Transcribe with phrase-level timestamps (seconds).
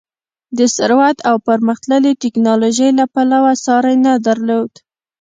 [0.57, 4.71] د ثروت او پرمختللې ټکنالوژۍ له پلوه ساری نه درلود.